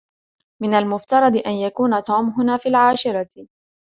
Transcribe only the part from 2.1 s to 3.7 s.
هنا في العاشرة.